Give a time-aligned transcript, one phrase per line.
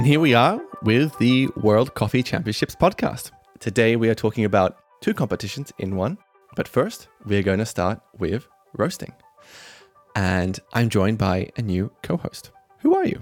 [0.00, 3.32] And here we are with the World Coffee Championships podcast.
[3.58, 6.16] Today we are talking about two competitions in one.
[6.56, 9.12] But first, we're going to start with roasting.
[10.16, 12.50] And I'm joined by a new co host.
[12.78, 13.20] Who are you?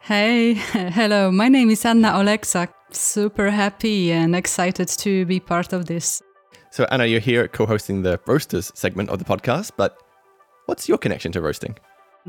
[0.00, 1.30] Hey, hello.
[1.30, 2.70] My name is Anna Oleksak.
[2.90, 6.20] Super happy and excited to be part of this.
[6.72, 9.96] So, Anna, you're here co hosting the Roasters segment of the podcast, but
[10.66, 11.76] what's your connection to roasting?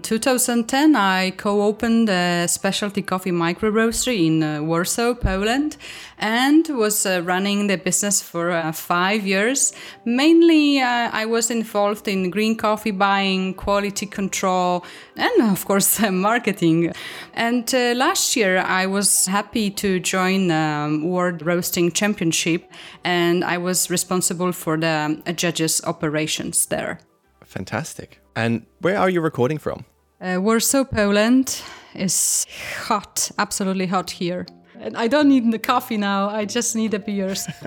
[0.02, 5.78] 2010, I co-opened a specialty coffee micro roastery in uh, Warsaw, Poland,
[6.18, 9.72] and was uh, running the business for uh, five years.
[10.04, 14.84] Mainly, uh, I was involved in green coffee buying, quality control,
[15.16, 16.92] and of course, marketing.
[17.36, 22.72] And uh, last year, I was happy to join um, World Roasting Championship,
[23.04, 27.00] and I was responsible for the uh, judges' operations there.
[27.46, 28.23] Fantastic.
[28.36, 29.86] And where are you recording from?
[30.20, 31.62] Uh, Warsaw, Poland
[31.94, 32.46] is
[32.88, 34.46] hot, absolutely hot here.
[34.80, 37.48] And I don't need the coffee now, I just need the beers.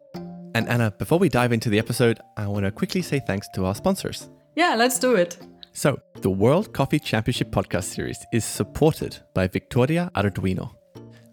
[0.54, 3.64] and Anna, before we dive into the episode, I want to quickly say thanks to
[3.64, 4.28] our sponsors.
[4.54, 5.38] Yeah, let's do it.
[5.72, 10.70] So, the World Coffee Championship podcast series is supported by Victoria Arduino.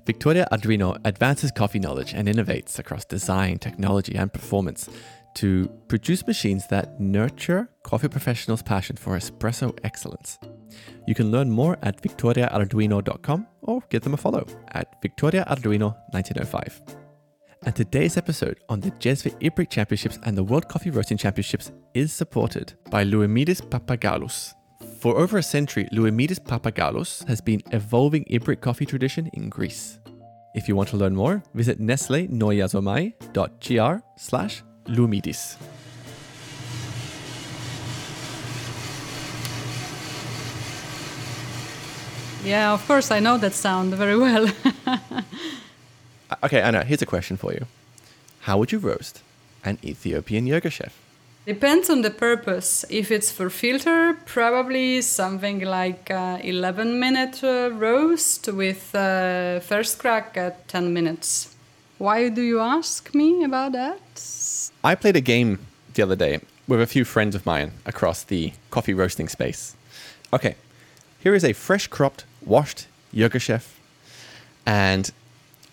[0.05, 4.89] Victoria Arduino advances coffee knowledge and innovates across design, technology, and performance
[5.35, 10.39] to produce machines that nurture coffee professionals' passion for espresso excellence.
[11.07, 16.97] You can learn more at victoriaarduino.com or give them a follow at victoriaarduino1905.
[17.65, 22.11] And today's episode on the Jezve Ibrik Championships and the World Coffee Roasting Championships is
[22.11, 24.53] supported by Loumidis Papagalos.
[24.99, 29.99] For over a century, Loumidis Papagalos has been evolving Ibrik coffee tradition in Greece.
[30.55, 35.57] If you want to learn more, visit nestlenoyazomai.gr slash Loumidis.
[42.43, 44.49] Yeah, of course, I know that sound very well.
[46.43, 47.65] okay, Anna, here's a question for you.
[48.41, 49.21] How would you roast
[49.63, 50.91] an Ethiopian Yirgacheffe?
[51.45, 52.85] Depends on the purpose.
[52.89, 59.99] If it's for filter, probably something like uh, 11 minute uh, roast with uh, first
[59.99, 61.52] crack at 10 minutes.
[62.03, 64.01] Why do you ask me about that?
[64.83, 68.51] I played a game the other day with a few friends of mine across the
[68.71, 69.77] coffee roasting space.
[70.33, 70.55] Okay,
[71.19, 73.75] here is a fresh cropped, washed Yirgacheffe,
[74.65, 75.11] and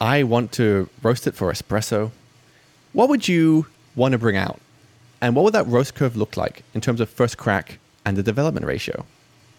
[0.00, 2.12] I want to roast it for espresso.
[2.92, 3.66] What would you
[3.96, 4.60] want to bring out?
[5.20, 8.22] And what would that roast curve look like in terms of first crack and the
[8.22, 9.04] development ratio?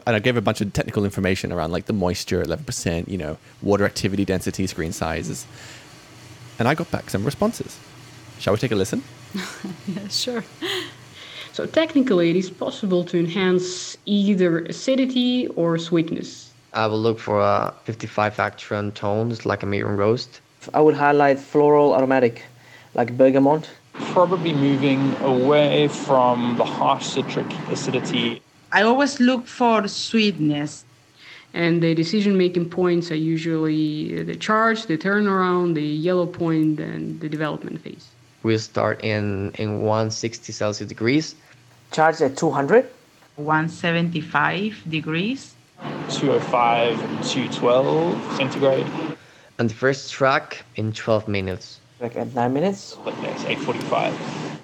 [0.07, 3.37] And I gave a bunch of technical information around like the moisture, 11%, you know,
[3.61, 5.45] water activity density, screen sizes.
[6.61, 7.79] And I got back some responses.
[8.37, 9.03] Shall we take a listen?
[9.87, 10.43] yeah, sure.
[11.53, 16.51] So technically, it is possible to enhance either acidity or sweetness.
[16.73, 20.39] I will look for a 55 Agtron tones like a medium roast.
[20.71, 22.43] I would highlight floral aromatic
[22.93, 23.67] like bergamot.
[24.13, 28.39] Probably moving away from the harsh citric acidity.
[28.71, 30.85] I always look for sweetness.
[31.53, 37.19] And the decision making points are usually the charge, the turnaround, the yellow point, and
[37.19, 38.07] the development phase
[38.43, 41.35] we start in in 160 Celsius degrees.
[41.91, 42.89] Charge at 200.
[43.35, 45.55] 175 degrees.
[46.09, 48.87] 205 212 centigrade.
[49.57, 51.79] And the first crack in 12 minutes.
[51.99, 52.97] Like at 9 minutes?
[53.05, 54.13] Like next 845.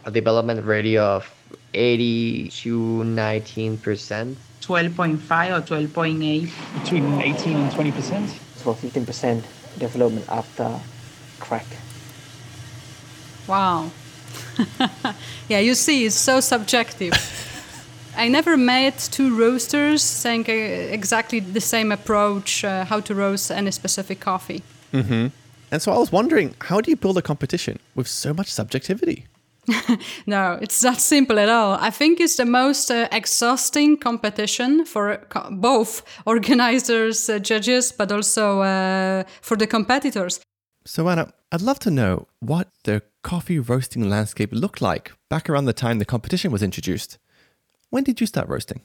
[0.06, 1.30] A development rate of
[1.74, 4.38] 80 to 19 percent.
[4.68, 6.84] 12.5 or 12.8.
[6.84, 8.30] Between 18 and 20 percent.
[8.58, 9.46] So 15 percent
[9.80, 10.80] development after
[11.40, 11.66] crack.
[13.48, 13.92] Wow.
[15.48, 17.14] yeah, you see, it's so subjective.
[18.18, 23.52] I never met two roasters saying uh, exactly the same approach uh, how to roast
[23.52, 24.64] any specific coffee.
[24.92, 25.28] Mm-hmm.
[25.72, 29.28] And so I was wondering, how do you build a competition with so much subjectivity?
[30.26, 31.78] no, it's not simple at all.
[31.80, 38.12] I think it's the most uh, exhausting competition for co- both organizers, uh, judges, but
[38.12, 40.40] also uh, for the competitors.
[40.86, 45.66] So, Anna, I'd love to know what the coffee roasting landscape looked like back around
[45.66, 47.18] the time the competition was introduced.
[47.90, 48.82] When did you start roasting?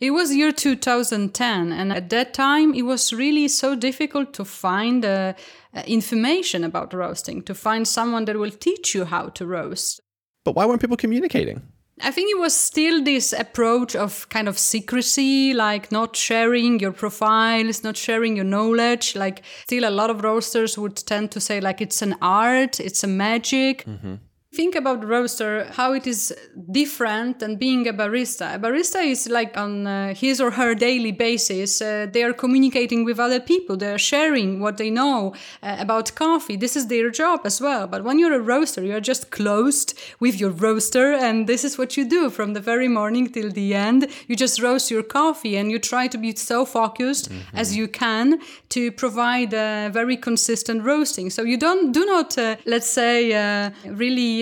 [0.00, 5.04] It was year 2010, and at that time it was really so difficult to find
[5.04, 5.34] uh,
[5.74, 10.00] uh, information about roasting, to find someone that will teach you how to roast.
[10.44, 11.62] But why weren't people communicating?
[12.00, 16.92] I think it was still this approach of kind of secrecy, like not sharing your
[16.92, 19.14] profiles, not sharing your knowledge.
[19.14, 23.04] Like, still, a lot of roasters would tend to say, like, it's an art, it's
[23.04, 23.84] a magic.
[23.84, 24.14] Mm-hmm.
[24.54, 26.34] Think about roaster, how it is
[26.70, 28.56] different than being a barista.
[28.56, 33.02] A barista is like on uh, his or her daily basis, uh, they are communicating
[33.02, 36.56] with other people, they are sharing what they know uh, about coffee.
[36.56, 37.86] This is their job as well.
[37.86, 41.96] But when you're a roaster, you're just closed with your roaster, and this is what
[41.96, 44.06] you do from the very morning till the end.
[44.28, 47.56] You just roast your coffee and you try to be so focused mm-hmm.
[47.56, 48.38] as you can
[48.68, 51.30] to provide a very consistent roasting.
[51.30, 53.70] So you don't do not, uh, let's say, uh,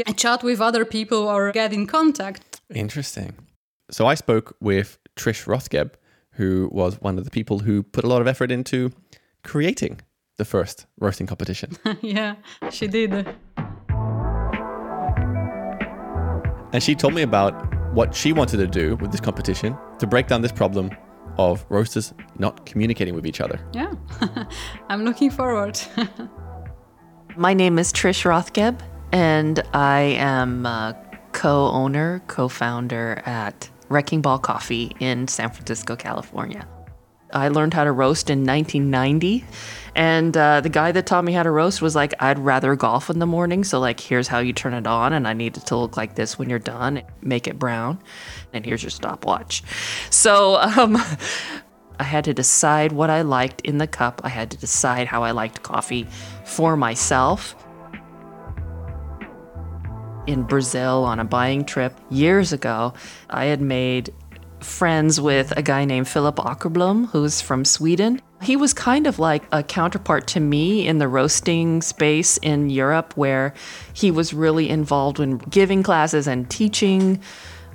[0.07, 2.61] really chat with other people or get in contact.
[2.75, 3.35] Interesting.
[3.91, 5.93] So I spoke with Trish Rothgeb,
[6.33, 8.93] who was one of the people who put a lot of effort into
[9.43, 10.01] creating
[10.37, 11.77] the first roasting competition.
[12.01, 12.37] yeah,
[12.71, 13.27] she did.
[16.73, 17.53] And she told me about
[17.95, 20.91] what she wanted to do with this competition to break down this problem
[21.37, 23.59] of roasters not communicating with each other.
[23.73, 23.93] Yeah,
[24.89, 25.81] I'm looking forward.
[27.37, 28.81] My name is Trish Rothgeb,
[29.13, 30.97] and I am a
[31.33, 36.67] co owner, co founder at Wrecking Ball Coffee in San Francisco, California.
[37.33, 39.45] I learned how to roast in 1990.
[39.95, 43.11] And uh, the guy that taught me how to roast was like, I'd rather golf
[43.11, 43.65] in the morning.
[43.65, 45.13] So, like, here's how you turn it on.
[45.13, 47.03] And I need it to look like this when you're done.
[47.23, 48.01] Make it brown.
[48.53, 49.63] And here's your stopwatch.
[50.11, 50.97] So, um,
[51.99, 54.23] I had to decide what I liked in the cup.
[54.25, 56.07] I had to decide how I liked coffee
[56.45, 57.55] for myself
[60.31, 62.95] in Brazil on a buying trip years ago.
[63.29, 64.13] I had made
[64.61, 68.21] friends with a guy named Philip Åkerblom, who's from Sweden.
[68.43, 73.13] He was kind of like a counterpart to me in the roasting space in Europe,
[73.17, 73.55] where
[73.93, 77.21] he was really involved in giving classes and teaching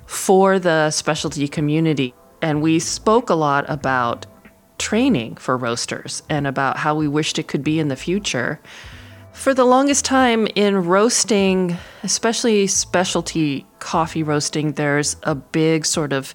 [0.06, 2.14] for the specialty community.
[2.40, 4.26] And we spoke a lot about
[4.78, 8.60] training for roasters and about how we wished it could be in the future.
[9.36, 16.34] For the longest time in roasting, especially specialty coffee roasting, there's a big sort of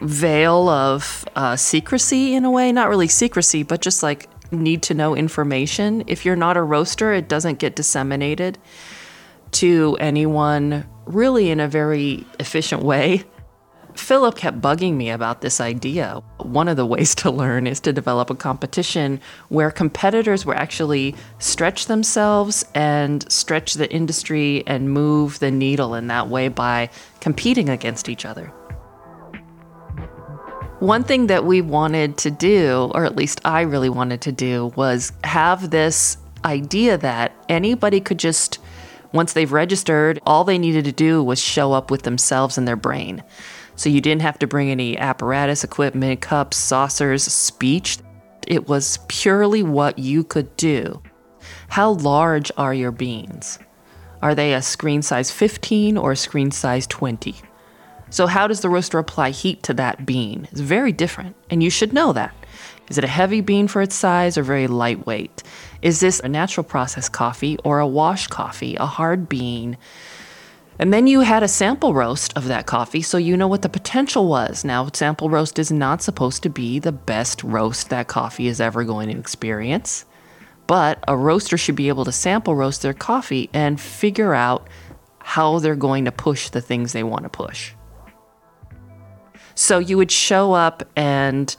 [0.00, 2.70] veil of uh, secrecy in a way.
[2.70, 6.04] Not really secrecy, but just like need to know information.
[6.06, 8.56] If you're not a roaster, it doesn't get disseminated
[9.52, 13.24] to anyone really in a very efficient way.
[13.94, 16.22] Philip kept bugging me about this idea.
[16.38, 21.14] One of the ways to learn is to develop a competition where competitors will actually
[21.38, 26.90] stretch themselves and stretch the industry and move the needle in that way by
[27.20, 28.52] competing against each other.
[30.80, 34.72] One thing that we wanted to do, or at least I really wanted to do,
[34.74, 38.58] was have this idea that anybody could just,
[39.12, 42.74] once they've registered, all they needed to do was show up with themselves and their
[42.74, 43.22] brain.
[43.82, 47.98] So you didn't have to bring any apparatus, equipment, cups, saucers, speech.
[48.46, 51.02] It was purely what you could do.
[51.66, 53.58] How large are your beans?
[54.22, 57.34] Are they a screen size 15 or a screen size 20?
[58.08, 60.46] So, how does the roaster apply heat to that bean?
[60.52, 62.32] It's very different, and you should know that.
[62.88, 65.42] Is it a heavy bean for its size or very lightweight?
[65.80, 69.76] Is this a natural process coffee or a wash coffee, a hard bean?
[70.78, 73.68] And then you had a sample roast of that coffee, so you know what the
[73.68, 74.64] potential was.
[74.64, 78.82] Now, sample roast is not supposed to be the best roast that coffee is ever
[78.82, 80.06] going to experience,
[80.66, 84.68] but a roaster should be able to sample roast their coffee and figure out
[85.18, 87.74] how they're going to push the things they want to push.
[89.54, 91.54] So you would show up, and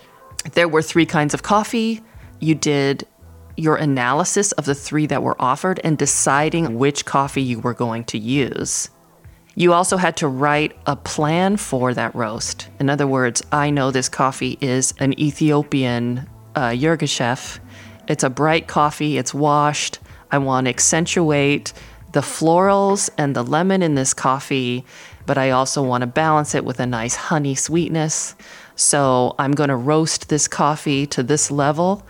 [0.54, 2.02] there were three kinds of coffee.
[2.40, 3.08] You did
[3.56, 8.04] your analysis of the three that were offered and deciding which coffee you were going
[8.06, 8.90] to use.
[9.56, 12.70] You also had to write a plan for that roast.
[12.80, 16.76] In other words, I know this coffee is an Ethiopian uh.
[18.08, 20.00] It's a bright coffee, it's washed.
[20.32, 21.72] I want to accentuate
[22.14, 24.86] the florals and the lemon in this coffee,
[25.26, 28.36] but I also want to balance it with a nice honey sweetness.
[28.76, 32.06] So I'm going to roast this coffee to this level,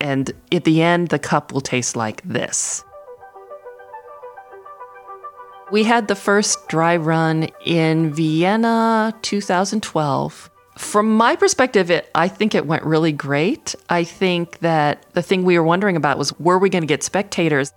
[0.00, 2.84] and at the end, the cup will taste like this.
[5.70, 10.50] We had the first dry run in Vienna 2012.
[10.78, 13.74] From my perspective, it, I think it went really great.
[13.90, 17.02] I think that the thing we were wondering about was were we going to get
[17.02, 17.74] spectators?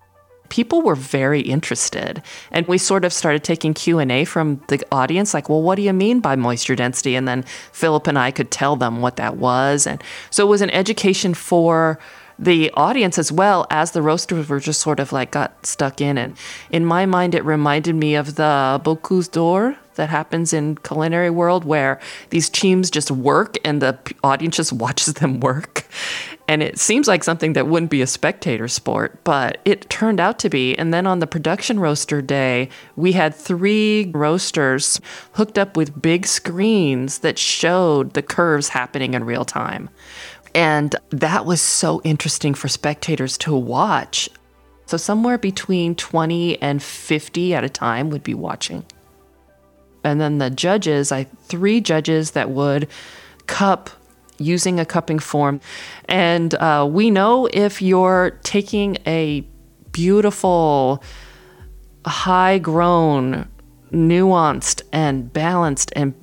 [0.48, 2.22] People were very interested,
[2.52, 5.76] and we sort of started taking Q and A from the audience, like, "Well, what
[5.76, 9.16] do you mean by moisture density?" And then Philip and I could tell them what
[9.16, 12.00] that was, and so it was an education for
[12.42, 16.18] the audience as well as the roasters were just sort of like got stuck in
[16.18, 16.32] it.
[16.72, 21.66] In my mind, it reminded me of the Bocuse d'Or that happens in culinary world
[21.66, 22.00] where
[22.32, 25.86] these teams just work and the audience just watches them work.
[26.48, 30.40] And it seems like something that wouldn't be a spectator sport, but it turned out
[30.40, 30.78] to be.
[30.78, 35.00] And then on the production roaster day, we had three roasters
[35.34, 39.90] hooked up with big screens that showed the curves happening in real time.
[40.54, 44.30] And that was so interesting for spectators to watch.
[44.86, 48.86] So, somewhere between 20 and 50 at a time would be watching.
[50.04, 52.88] And then the judges, I three judges that would
[53.48, 53.90] cup
[54.38, 55.62] using a cupping form.
[56.06, 59.46] And uh, we know if you're taking a
[59.92, 61.04] beautiful,
[62.06, 63.48] high grown,
[63.92, 66.14] nuanced, and balanced and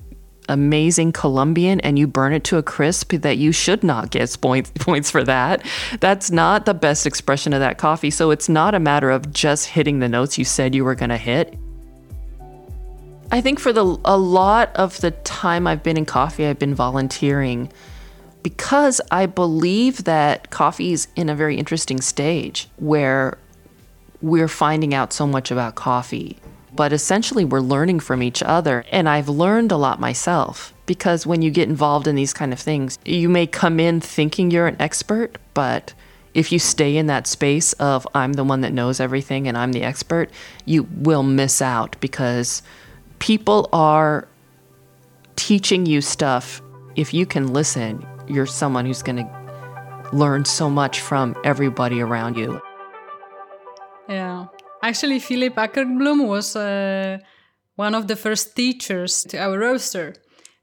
[0.49, 4.71] amazing Colombian and you burn it to a crisp, that you should not get points
[4.75, 5.65] points for that.
[6.01, 8.09] That's not the best expression of that coffee.
[8.09, 11.09] So it's not a matter of just hitting the notes you said you were going
[11.09, 11.57] to hit.
[13.31, 16.73] I think for the a lot of the time I've been in coffee, I've been
[16.73, 17.71] volunteering
[18.41, 23.37] because I believe that coffee is in a very interesting stage where
[24.21, 26.37] we're finding out so much about coffee.
[26.79, 28.85] But essentially, we're learning from each other.
[28.89, 32.59] And I've learned a lot myself because when you get involved in these kind of
[32.61, 35.93] things, you may come in thinking you're an expert, but
[36.33, 39.73] if you stay in that space of I'm the one that knows everything and I'm
[39.73, 40.31] the expert,
[40.63, 42.61] you will miss out because
[43.19, 44.29] people are
[45.35, 46.61] teaching you stuff.
[46.95, 52.37] If you can listen, you're someone who's going to learn so much from everybody around
[52.37, 52.61] you.
[54.07, 54.45] Yeah.
[54.81, 57.17] Actually, Philip Åkerblom was uh,
[57.75, 60.13] one of the first teachers to our roaster.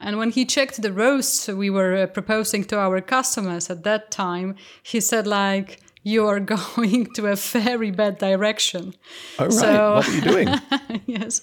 [0.00, 4.10] And when he checked the roasts we were uh, proposing to our customers at that
[4.10, 8.94] time, he said, like, you are going to a very bad direction.
[9.38, 9.52] Oh, right.
[9.52, 10.48] So, what are you doing?
[11.06, 11.40] yes.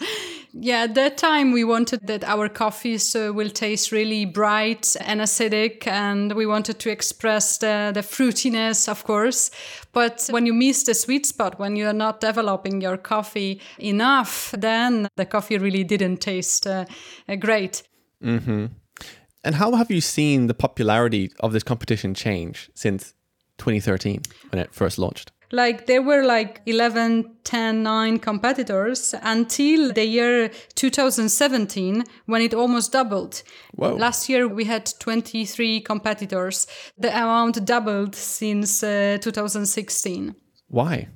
[0.55, 5.19] Yeah, at that time we wanted that our coffees uh, will taste really bright and
[5.19, 9.49] acidic, and we wanted to express the, the fruitiness, of course.
[9.93, 14.53] But when you miss the sweet spot, when you are not developing your coffee enough,
[14.55, 16.85] then the coffee really didn't taste uh,
[17.27, 17.81] uh great.
[18.23, 18.67] Mm-hmm.
[19.43, 23.13] And how have you seen the popularity of this competition change since
[23.57, 25.32] 2013 when it first launched?
[25.53, 32.91] Like there were like 11, 10, 9 competitors until the year 2017 when it almost
[32.91, 33.43] doubled.
[33.75, 33.93] Whoa.
[33.93, 36.65] Last year we had 23 competitors.
[36.97, 40.33] The amount doubled since uh, 2016.
[40.69, 41.09] Why?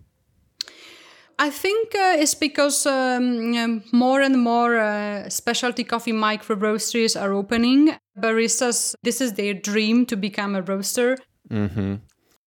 [1.40, 7.20] I think uh, it's because um, um, more and more uh, specialty coffee micro roasteries
[7.20, 7.98] are opening.
[8.16, 11.18] Baristas, this is their dream to become a roaster.
[11.50, 11.96] Mm-hmm.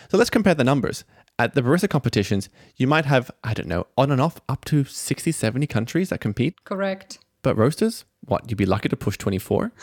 [0.08, 1.04] So let's compare the numbers.
[1.40, 4.84] At the barista competitions, you might have, I don't know, on and off up to
[4.84, 6.62] 60, 70 countries that compete.
[6.64, 7.18] Correct.
[7.40, 9.72] But roasters, what, you'd be lucky to push 24?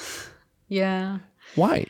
[0.69, 1.19] Yeah.
[1.55, 1.85] Why?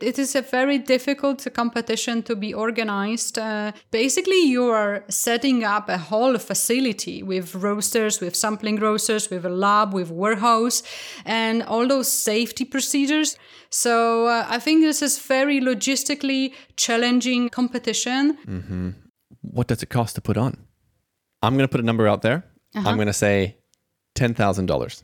[0.00, 3.38] it is a very difficult competition to be organized.
[3.38, 9.44] Uh, basically, you are setting up a whole facility with roasters, with sampling roasters, with
[9.44, 10.82] a lab, with warehouse,
[11.24, 13.36] and all those safety procedures.
[13.70, 18.38] So uh, I think this is very logistically challenging competition.
[18.46, 18.90] Mm-hmm.
[19.52, 20.66] What does it cost to put on?
[21.42, 22.44] I'm going to put a number out there.
[22.74, 22.88] Uh-huh.
[22.88, 23.56] I'm going to say
[24.14, 25.02] ten thousand dollars.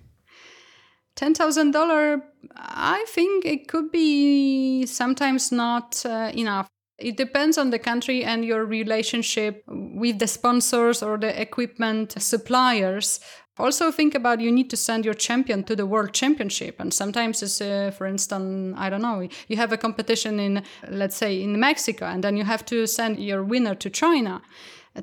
[1.16, 2.22] $10,000,
[2.56, 6.68] I think it could be sometimes not uh, enough.
[6.98, 13.20] It depends on the country and your relationship with the sponsors or the equipment suppliers.
[13.58, 17.42] Also, think about you need to send your champion to the world championship, and sometimes
[17.42, 21.58] it's, uh, for instance, I don't know, you have a competition in, let's say, in
[21.58, 24.42] Mexico, and then you have to send your winner to China.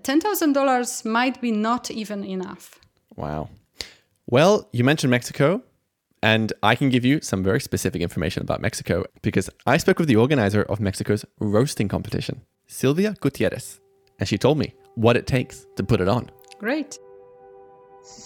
[0.03, 2.79] Ten thousand dollars might be not even enough.
[3.15, 3.49] Wow.
[4.27, 5.61] Well, you mentioned Mexico.
[6.25, 10.07] And I can give you some very specific information about Mexico because I spoke with
[10.07, 13.81] the organizer of Mexico's roasting competition, Silvia Gutierrez,
[14.19, 16.31] and she told me what it takes to put it on.
[16.59, 16.97] Great.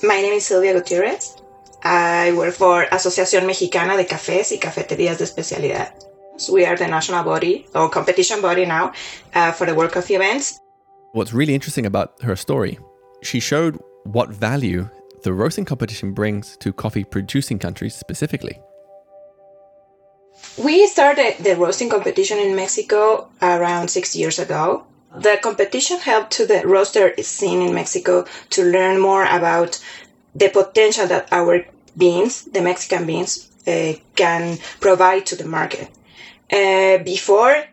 [0.03, 1.35] My name is Silvia Gutierrez.
[1.83, 5.93] I work for Asociación Mexicana de Cafés y Cafeterías de Especialidad.
[6.37, 8.93] So we are the national body or competition body now
[9.33, 10.59] uh, for the World Coffee events.
[11.13, 12.77] What's really interesting about her story,
[13.21, 14.89] she showed what value
[15.23, 18.59] the roasting competition brings to coffee producing countries specifically?
[20.57, 24.85] We started the roasting competition in Mexico around six years ago.
[25.15, 29.79] The competition helped to the roaster scene in Mexico to learn more about
[30.35, 31.65] the potential that our
[31.97, 35.89] beans, the Mexican beans, uh, can provide to the market.
[36.51, 37.65] Uh, before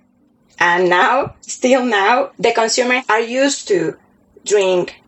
[0.59, 3.97] and now, still now, the consumers are used to
[4.45, 5.03] drink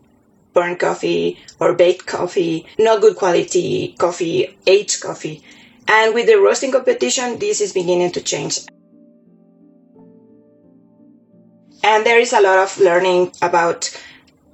[0.53, 5.43] burnt coffee or baked coffee, not good quality coffee, aged coffee.
[5.87, 8.59] And with the roasting competition, this is beginning to change.
[11.83, 13.89] And there is a lot of learning about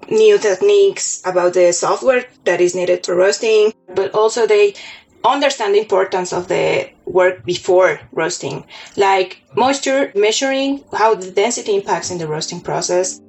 [0.09, 4.75] new techniques, about the software that is needed for roasting, but also they
[5.23, 8.65] understand the importance of the work before roasting,
[8.97, 13.19] like moisture measuring, how the density impacts in the roasting process.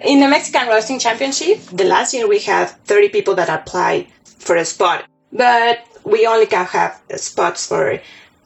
[0.00, 4.56] In the Mexican Roasting Championship, the last year we had 30 people that applied for
[4.56, 8.00] a spot, but we only can have spots for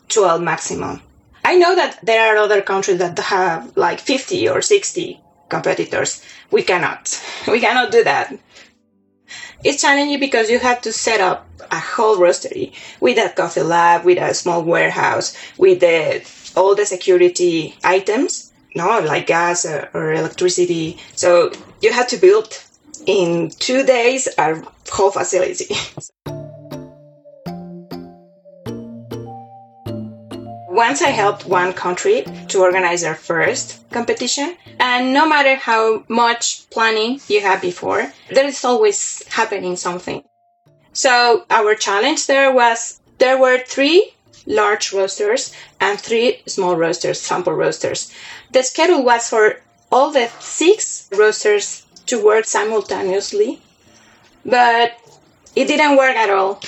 [0.09, 1.03] 12 maximum.
[1.49, 6.23] I know that there are other countries that have like 50 or 60 competitors.
[6.51, 7.03] We cannot.
[7.49, 8.39] We cannot do that.
[9.65, 14.05] It's challenging because you have to set up a whole roastery with a coffee lab,
[14.05, 16.21] with a small warehouse, with the,
[16.55, 20.99] all the security items, no, like gas or, or electricity.
[21.17, 21.51] So
[21.81, 22.63] you have to build
[23.07, 25.75] in two days a whole facility.
[30.79, 36.71] Once I helped one country to organize their first competition, and no matter how much
[36.71, 40.23] planning you have before, there is always happening something.
[40.93, 44.15] So our challenge there was there were three
[44.47, 48.13] large roasters and three small roasters, sample roasters.
[48.53, 53.61] The schedule was for all the six roasters to work simultaneously,
[54.45, 54.93] but
[55.57, 56.63] it didn't work at all.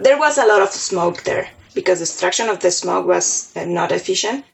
[0.00, 3.64] There was a lot of smoke there because the extraction of the smoke was uh,
[3.64, 4.44] not efficient.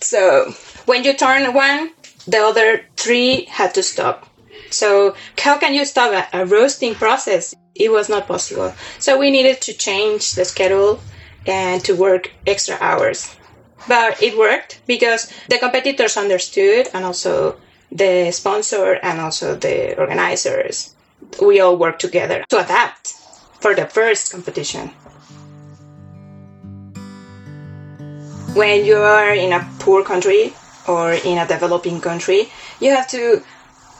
[0.00, 0.52] So
[0.86, 1.90] when you turn one,
[2.26, 4.26] the other three had to stop.
[4.70, 7.54] So how can you stop a, a roasting process?
[7.74, 8.74] It was not possible.
[8.98, 11.00] So we needed to change the schedule
[11.46, 13.34] and to work extra hours.
[13.88, 17.56] But it worked because the competitors understood and also
[17.92, 20.94] the sponsor and also the organizers.
[21.40, 23.08] We all worked together to adapt
[23.60, 24.90] for the first competition.
[28.54, 30.54] When you are in a poor country
[30.86, 33.42] or in a developing country, you have to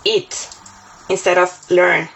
[0.04, 0.48] eat
[1.08, 2.08] instead of learn.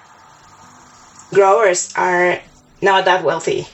[1.35, 2.41] Growers are
[2.81, 3.67] not that wealthy.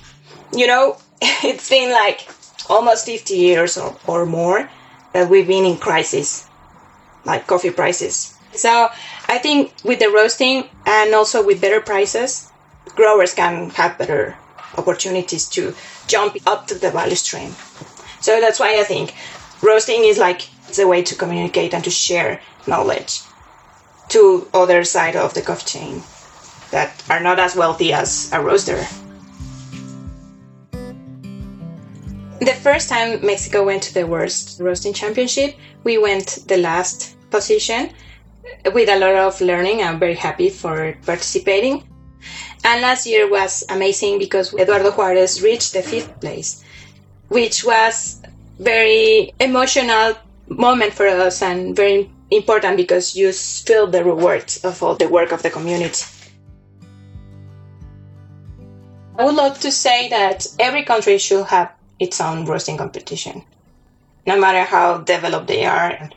[0.56, 2.26] You know, it's been like
[2.70, 4.70] almost 50 years or, or more
[5.12, 6.48] that we've been in crisis,
[7.26, 8.34] like coffee prices.
[8.54, 8.88] So
[9.28, 12.50] I think with the roasting and also with better prices,
[12.96, 14.36] growers can have better
[14.78, 15.74] opportunities to
[16.06, 17.54] jump up to the value stream.
[18.24, 19.12] So that's why I think
[19.60, 23.20] roasting is like a way to communicate and to share knowledge
[24.08, 26.02] to other side of the coffee chain
[26.70, 28.80] that are not as wealthy as a roaster.
[32.40, 37.90] The first time Mexico went to the World Roasting Championship, we went the last position
[38.72, 39.82] with a lot of learning.
[39.82, 41.84] I'm very happy for participating.
[42.64, 46.64] And last year was amazing because Eduardo Juarez reached the fifth place,
[47.28, 48.22] which was
[48.58, 50.14] very emotional
[50.48, 55.32] moment for us and very important because you feel the rewards of all the work
[55.32, 56.04] of the community.
[59.16, 63.44] I would love to say that every country should have its own roasting competition.
[64.26, 66.10] No matter how developed they are,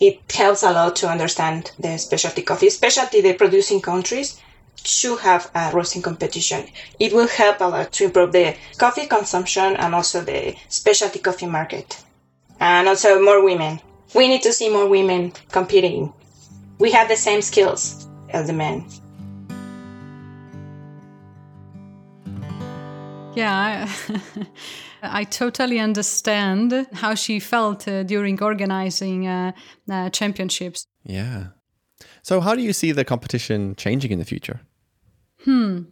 [0.00, 4.40] it helps a lot to understand the specialty coffee, especially the producing countries
[4.84, 6.66] should have a roasting competition.
[6.98, 11.46] It will help a lot to improve the coffee consumption and also the specialty coffee
[11.46, 12.02] market.
[12.58, 13.80] And also more women.
[14.14, 16.12] We need to see more women competing.
[16.78, 18.84] We have the same skills as the men.
[23.34, 24.20] Yeah, I,
[25.20, 29.52] I totally understand how she felt uh, during organizing uh,
[29.90, 30.84] uh, championships.
[31.04, 31.48] Yeah.
[32.22, 34.60] So, how do you see the competition changing in the future?
[35.44, 35.82] Hmm.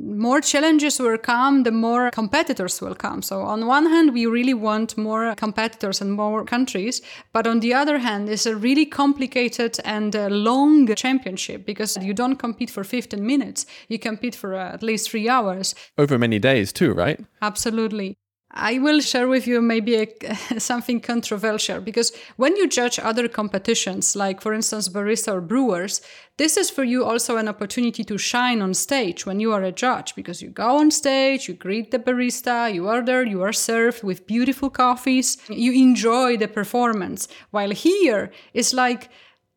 [0.00, 3.20] More challenges will come, the more competitors will come.
[3.20, 7.02] So, on one hand, we really want more competitors and more countries.
[7.32, 12.14] But on the other hand, it's a really complicated and uh, long championship because you
[12.14, 13.66] don't compete for 15 minutes.
[13.88, 15.74] You compete for uh, at least three hours.
[15.96, 17.18] Over many days, too, right?
[17.42, 18.18] Absolutely.
[18.50, 24.16] I will share with you maybe a, something controversial because when you judge other competitions,
[24.16, 26.00] like for instance barista or brewers,
[26.38, 29.72] this is for you also an opportunity to shine on stage when you are a
[29.72, 34.02] judge because you go on stage, you greet the barista, you order, you are served
[34.02, 37.28] with beautiful coffees, you enjoy the performance.
[37.50, 39.10] While here it's like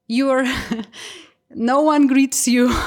[0.07, 0.45] you're
[1.55, 2.73] no one greets you.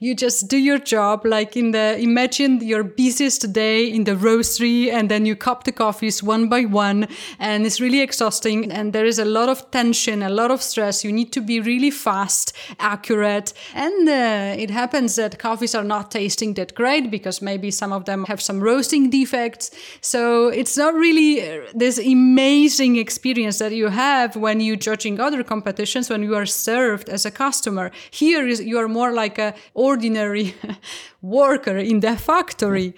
[0.00, 4.92] You just do your job like in the imagine your busiest day in the roastery
[4.92, 9.06] and then you cup the coffees one by one and it's really exhausting and there
[9.06, 11.04] is a lot of tension a lot of stress.
[11.04, 16.10] You need to be really fast accurate and uh, it happens that coffees are not
[16.10, 19.70] tasting that great because maybe some of them have some roasting defects.
[20.00, 25.42] So it's not really uh, this amazing experience that you have when you're judging other
[25.42, 29.54] competitions when you are served as a customer here is you are more like a
[29.74, 30.54] ordinary
[31.22, 32.94] worker in the factory.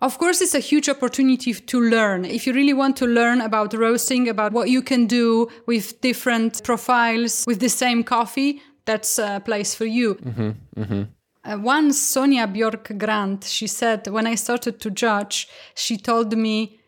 [0.00, 2.24] Of course, it's a huge opportunity to learn.
[2.24, 6.62] If you really want to learn about roasting, about what you can do with different
[6.62, 10.14] profiles with the same coffee, that's a place for you.
[10.14, 11.02] Mm-hmm, mm-hmm.
[11.44, 16.78] Uh, once Sonja Björk Grant, she said, when I started to judge, she told me,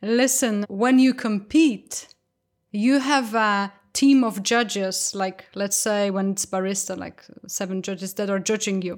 [0.00, 2.08] listen, when you compete,
[2.70, 8.14] you have a team of judges, like let's say when it's barista, like seven judges
[8.14, 8.96] that are judging you.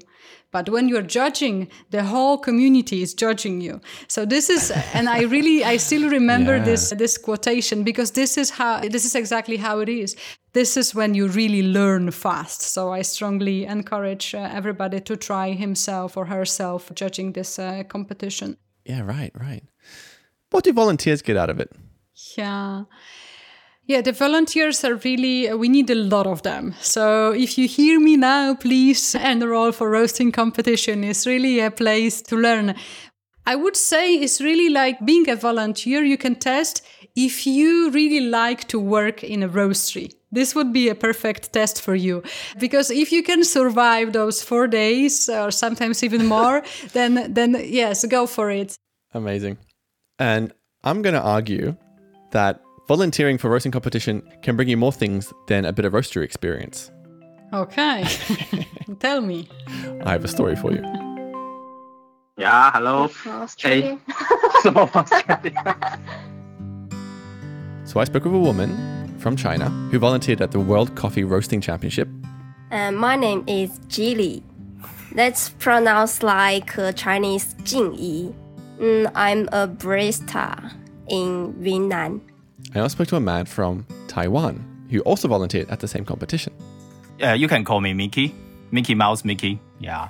[0.51, 3.81] But when you're judging, the whole community is judging you.
[4.09, 6.65] So this is, and I really, I still remember yeah.
[6.65, 10.17] this this quotation because this is how this is exactly how it is.
[10.53, 12.63] This is when you really learn fast.
[12.63, 18.57] So I strongly encourage uh, everybody to try himself or herself judging this uh, competition.
[18.87, 19.63] Yeah, right, right.
[20.51, 21.71] What do volunteers get out of it?
[22.39, 22.85] Yeah.
[23.89, 26.75] Yeah, the volunteers are really, uh, we need a lot of them.
[26.81, 31.05] So if you hear me now, please enroll for roasting competition.
[31.05, 32.75] It's really a place to learn.
[33.47, 36.03] I would say it's really like being a volunteer.
[36.03, 36.83] You can test
[37.15, 40.13] if you really like to work in a roastery.
[40.33, 42.25] This would be a perfect test for you
[42.59, 48.05] because if you can survive those four days or sometimes even more, then then yes,
[48.05, 48.77] go for it.
[49.15, 49.59] Amazing.
[50.19, 51.77] And I'm going to argue
[52.33, 56.25] that volunteering for roasting competition can bring you more things than a bit of roastery
[56.25, 56.91] experience.
[57.53, 58.05] Okay.
[59.01, 59.49] Tell me.
[60.05, 60.83] I have a story for you.
[62.37, 63.09] Yeah, hello.
[63.59, 63.99] Hey.
[67.85, 71.61] so I spoke with a woman from China who volunteered at the World Coffee Roasting
[71.61, 72.09] Championship.
[72.71, 74.43] Uh, my name is Jili.
[75.15, 78.35] That's pronounced like uh, Chinese Jing Yi.
[78.79, 80.75] Mm, I'm a barista
[81.09, 81.55] in
[82.77, 82.83] Yunnan.
[82.83, 86.53] I also spoke to a man from Taiwan who also volunteered at the same competition.
[87.19, 88.35] Yeah, you can call me Mickey,
[88.71, 89.59] Mickey Mouse Mickey.
[89.81, 90.09] Yeah,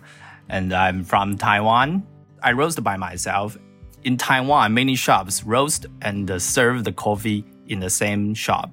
[0.49, 2.03] and I'm from Taiwan.
[2.43, 3.57] I roast by myself.
[4.05, 8.71] In Taiwan, many shops roast and serve the coffee in the same shop.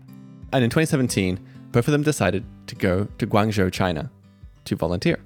[0.52, 1.40] And in 2017,
[1.72, 4.12] both of them decided to go to Guangzhou, China,
[4.66, 5.18] to volunteer.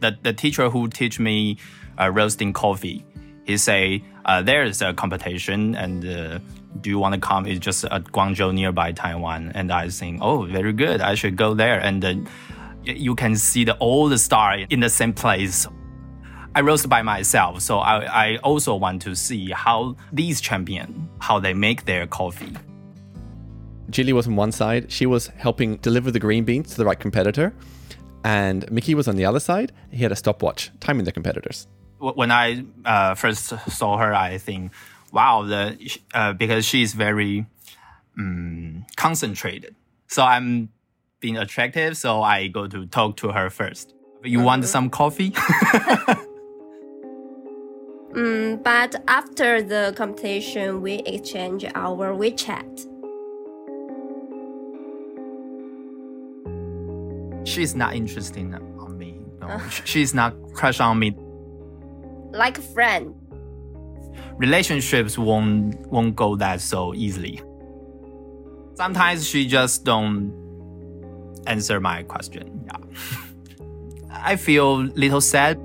[0.00, 1.56] The, the teacher who teach me
[1.98, 3.04] uh, roasting coffee,
[3.44, 6.38] he say uh, there is a competition and uh,
[6.80, 7.46] do you want to come?
[7.46, 9.52] It's just at Guangzhou nearby Taiwan.
[9.54, 11.00] And I think, oh, very good.
[11.00, 11.80] I should go there.
[11.80, 12.14] And uh,
[12.84, 15.66] you can see the all the star in the same place.
[16.54, 21.38] I roast by myself, so I, I also want to see how these champion how
[21.38, 22.52] they make their coffee.
[23.88, 26.98] Jilly was on one side; she was helping deliver the green beans to the right
[26.98, 27.54] competitor,
[28.24, 29.70] and Mickey was on the other side.
[29.92, 31.68] He had a stopwatch timing the competitors.
[31.98, 34.72] When I uh, first saw her, I think
[35.12, 37.46] wow, the uh, because she's very
[38.18, 39.74] um, concentrated.
[40.08, 40.70] So I'm
[41.20, 43.94] being attractive, so I go to talk to her first.
[44.24, 44.68] You want mm-hmm.
[44.68, 45.30] some coffee?
[48.12, 52.86] mm, but after the competition, we exchange our WeChat.
[57.46, 59.18] She's not interested on me.
[59.40, 61.16] No, she's not crush on me.
[62.32, 63.14] Like a friend
[64.36, 67.40] relationships won't won't go that so easily.
[68.74, 70.32] Sometimes she just don't
[71.46, 72.64] answer my question.
[72.66, 72.78] Yeah.
[74.10, 75.58] I feel little sad.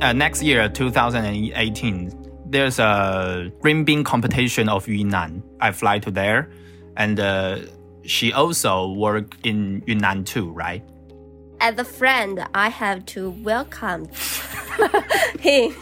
[0.00, 5.42] Uh, next year, 2018, there's a green bean competition of Yunnan.
[5.60, 6.50] I fly to there,
[6.96, 7.58] and uh,
[8.02, 10.82] she also work in Yunnan too, right?
[11.60, 14.08] As a friend, I have to welcome
[15.40, 15.74] him.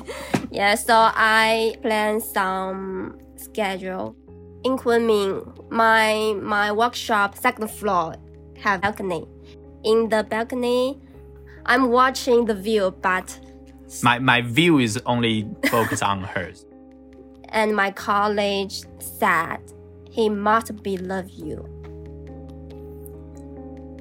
[0.50, 4.16] Yeah, so I plan some schedule.
[4.64, 8.16] In Kunming, my my workshop second floor
[8.58, 9.26] have balcony.
[9.84, 10.98] In the balcony,
[11.66, 13.38] I'm watching the view, but
[14.02, 16.64] my my view is only focused on hers.
[17.50, 19.60] And my colleague said
[20.10, 21.66] he must be love you.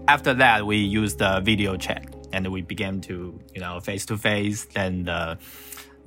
[0.07, 4.17] After that, we used the video chat and we began to you know face to
[4.17, 5.09] face and.
[5.09, 5.35] Uh,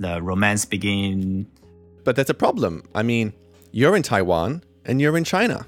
[0.00, 1.46] the romance begin.
[2.04, 2.88] But that's a problem.
[2.94, 3.32] I mean,
[3.70, 5.66] you're in Taiwan and you're in China.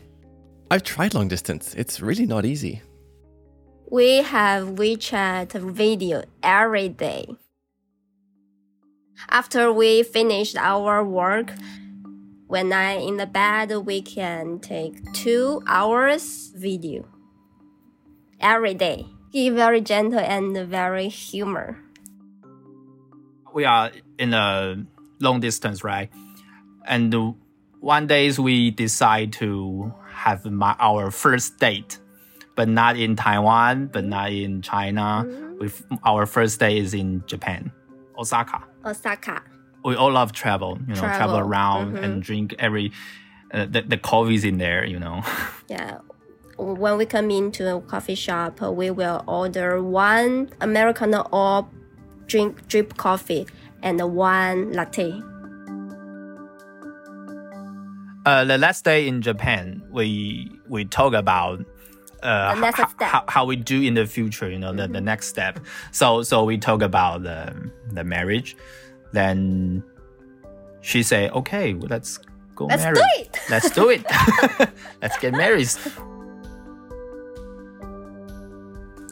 [0.70, 1.74] I've tried long distance.
[1.74, 2.82] It's really not easy.
[3.90, 7.26] We have WeChat video every day.
[9.28, 11.52] After we finished our work,
[12.46, 17.04] when I in the bed, we can take two hours video
[18.40, 19.06] every day.
[19.30, 21.78] He very gentle and very humor.
[23.54, 23.90] We are
[24.22, 24.76] in a
[25.18, 26.08] long distance, right?
[26.86, 27.34] And
[27.80, 31.98] one days we decide to have my, our first date,
[32.54, 35.26] but not in Taiwan, but not in China.
[35.26, 35.58] Mm-hmm.
[35.58, 35.70] We
[36.04, 37.72] our first day is in Japan,
[38.16, 38.62] Osaka.
[38.84, 39.42] Osaka.
[39.84, 42.04] We all love travel, you know, travel, Travel, around mhm.
[42.04, 42.92] and drink every
[43.52, 45.22] uh, the the coffees in there, you know.
[45.68, 45.98] Yeah.
[46.58, 51.66] When we come into a coffee shop, we will order one Americano or
[52.26, 53.46] drink drip coffee
[53.82, 55.20] and one latte.
[58.24, 61.60] Uh, the last day in Japan, we we talk about
[62.22, 63.08] uh, The next ho- step.
[63.08, 64.48] how, how we do in the future.
[64.48, 65.58] You know, the, the next step.
[65.90, 67.52] So so we talk about the
[67.90, 68.56] the marriage.
[69.12, 69.82] Then
[70.82, 72.18] she say, "Okay, well, let's
[72.54, 72.94] go Let's marry.
[72.94, 74.04] do it." Let's do it.
[75.02, 75.68] let's get married."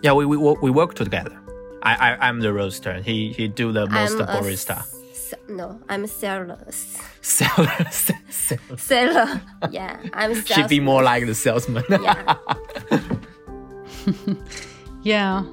[0.02, 1.37] Yeah, we we we work together.
[1.83, 2.95] I I I'm the roaster.
[3.03, 4.79] He he do the most I'm barista.
[5.12, 6.59] s- no, I'm seller.
[7.21, 7.87] Seller.
[8.77, 9.40] Seller.
[9.71, 11.85] Yeah, I'm She'd be more like the salesman.
[11.90, 12.35] Yeah.
[15.03, 15.45] Yeah.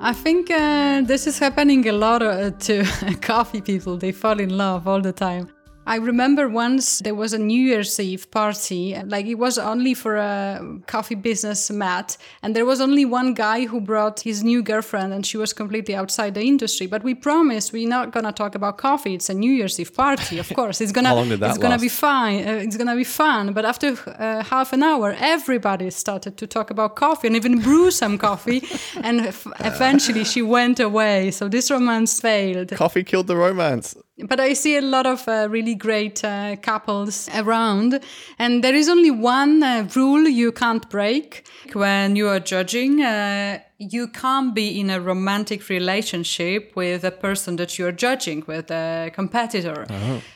[0.00, 2.84] I think uh, this is happening a lot uh, to
[3.20, 3.96] coffee people.
[3.96, 5.48] They fall in love all the time.
[5.84, 10.16] I remember once there was a New Year's Eve party, like it was only for
[10.16, 15.12] a coffee business mat, and there was only one guy who brought his new girlfriend,
[15.12, 16.86] and she was completely outside the industry.
[16.86, 19.14] But we promised we're not gonna talk about coffee.
[19.14, 20.80] It's a New Year's Eve party, of course.
[20.80, 22.46] It's gonna How long did that it's gonna be fine.
[22.46, 23.52] Uh, it's gonna be fun.
[23.52, 27.90] But after uh, half an hour, everybody started to talk about coffee and even brew
[27.90, 28.62] some coffee.
[29.02, 31.32] and f- eventually, she went away.
[31.32, 32.68] So this romance failed.
[32.70, 33.96] Coffee killed the romance.
[34.28, 38.00] But I see a lot of uh, really great uh, couples around,
[38.38, 43.02] and there is only one uh, rule you can't break when you are judging.
[43.02, 48.70] Uh, you can't be in a romantic relationship with a person that you're judging, with
[48.70, 49.86] a competitor.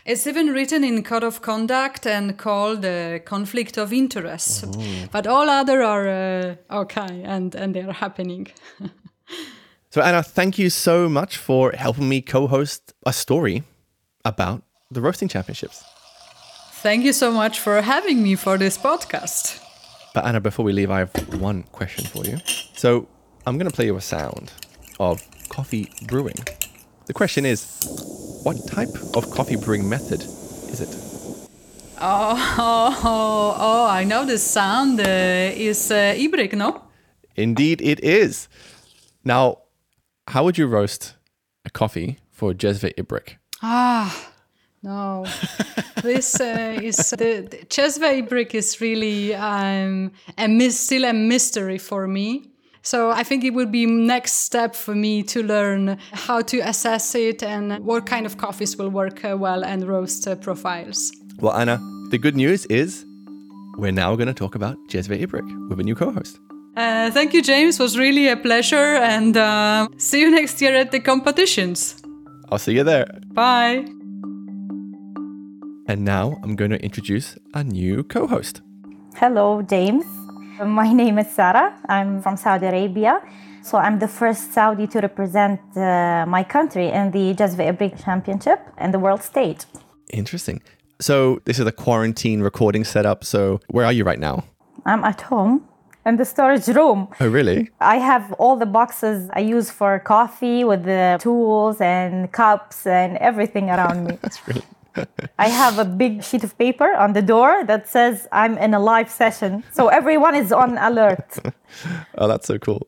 [0.05, 4.64] It's even written in code of conduct and called uh, conflict of interest.
[5.12, 8.49] But all other are uh, okay, and and they are happening.
[9.88, 13.62] So, Anna, thank you so much for helping me co host a story
[14.26, 15.82] about the roasting championships.
[16.82, 19.62] Thank you so much for having me for this podcast.
[20.12, 22.38] But, Anna, before we leave, I have one question for you.
[22.74, 23.08] So,
[23.46, 24.52] I'm going to play you a sound
[24.98, 26.36] of coffee brewing.
[27.06, 27.60] The question is
[28.42, 30.92] what type of coffee brewing method is it?
[32.00, 35.04] Oh, oh, oh, I know the sound uh,
[35.68, 36.82] is uh, Ibrik, no?
[37.36, 38.48] Indeed, it is.
[39.24, 39.58] Now,
[40.28, 41.14] how would you roast
[41.64, 43.36] a coffee for Jezve Ibrik?
[43.62, 44.31] Ah,
[44.83, 45.25] no.
[46.03, 51.79] this uh, is the, the Chesve Ibrik is really um, a mis- still a mystery
[51.79, 52.51] for me.
[52.83, 57.16] So I think it would be next step for me to learn how to assess
[57.16, 61.11] it and what kind of coffees will work uh, well and roast uh, profiles.
[61.40, 61.79] Well, Anna,
[62.11, 63.05] the good news is
[63.77, 66.38] we're now going to talk about Jezve Ibrik with a new co host.
[66.77, 67.81] Uh, thank you, James.
[67.81, 72.03] It was really a pleasure, and uh, see you next year at the competitions.
[72.50, 73.06] I'll see you there.
[73.32, 73.87] Bye.
[75.88, 78.62] And now I'm going to introduce a new co host.
[79.16, 80.04] Hello, James.
[80.64, 81.78] My name is Sarah.
[81.88, 83.20] I'm from Saudi Arabia.
[83.62, 88.61] So I'm the first Saudi to represent uh, my country in the Jazve Ibrik Championship
[88.78, 89.64] and the world stage.
[90.12, 90.62] Interesting.
[91.00, 93.22] So, this is a quarantine recording setup.
[93.22, 94.44] So, where are you right now?
[94.87, 95.66] I'm at home
[96.07, 97.09] in the storage room.
[97.21, 97.71] Oh, really?
[97.81, 103.19] I have all the boxes I use for coffee with the tools and cups and
[103.19, 104.19] everything around me.
[104.23, 104.62] That's really.
[105.38, 108.81] I have a big sheet of paper on the door that says I'm in a
[108.81, 109.62] live session.
[109.73, 111.37] So everyone is on alert.
[112.19, 112.87] oh, that's so cool.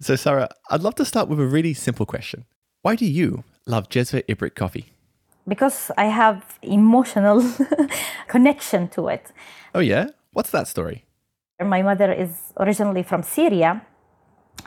[0.00, 2.46] So, Sarah, I'd love to start with a really simple question.
[2.80, 4.94] Why do you love Jezve Ibrik coffee?
[5.46, 7.44] because I have emotional
[8.28, 9.32] connection to it.
[9.74, 10.08] Oh, yeah?
[10.32, 11.04] What's that story?
[11.62, 13.82] My mother is originally from Syria.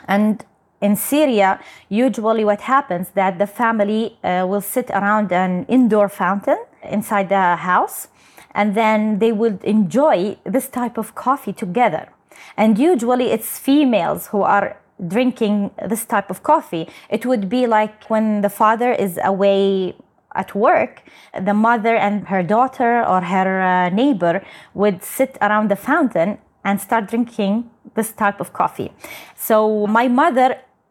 [0.06, 0.42] And
[0.80, 6.56] in Syria usually what happens that the family uh, will sit around an indoor fountain
[6.82, 8.08] inside the house
[8.52, 12.08] and then they would enjoy this type of coffee together.
[12.56, 16.88] And usually it's females who are drinking this type of coffee.
[17.10, 19.94] It would be like when the father is away
[20.34, 21.02] at work,
[21.38, 26.78] the mother and her daughter or her uh, neighbor would sit around the fountain and
[26.88, 28.90] start drinking this type of coffee.
[29.34, 30.48] So my mother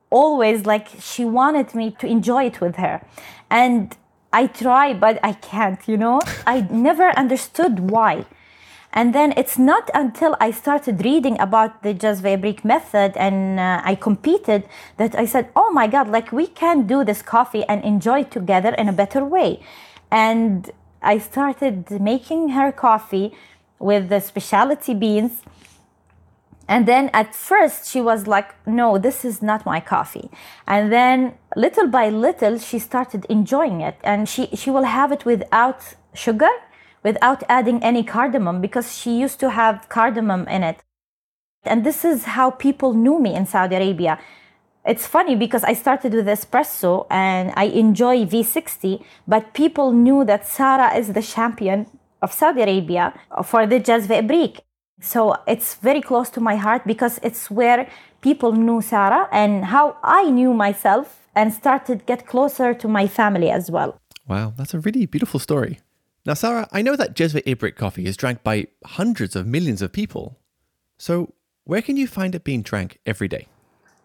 [0.10, 2.96] always like she wanted me to enjoy it with her.
[3.62, 3.96] And
[4.34, 6.20] I try, but I can't, you know?
[6.48, 8.26] I never understood why.
[8.92, 13.82] And then it's not until I started reading about the Jazve Ibrik method and uh,
[13.92, 14.64] I competed
[15.00, 18.32] that I said, oh my God, like we can do this coffee and enjoy it
[18.32, 19.62] together in a better way.
[20.10, 20.72] And
[21.04, 23.36] I started making her coffee
[23.78, 25.44] with the specialty beans.
[26.68, 30.30] And then at first she was like, no, this is not my coffee.
[30.68, 33.98] And then little by little she started enjoying it.
[34.04, 36.50] And she, she will have it without sugar,
[37.04, 40.84] without adding any cardamom because she used to have cardamom in it.
[41.64, 44.20] And this is how people knew me in Saudi Arabia.
[44.86, 50.48] It's funny because I started with espresso and I enjoy V60, but people knew that
[50.48, 51.88] Sarah is the champion
[52.22, 54.62] of Saudi Arabia for the Jazve Ibrik.
[55.02, 57.88] So it's very close to my heart because it's where
[58.22, 63.50] people knew Sarah and how I knew myself and started get closer to my family
[63.52, 64.00] as well.
[64.28, 65.80] Wow, that's a really beautiful story.
[66.26, 69.94] Now, Sarah, I know that Jezve Ibrik coffee is drank by hundreds of millions of
[69.94, 70.38] people.
[70.98, 71.34] So,
[71.64, 73.48] where can you find it being drank every day?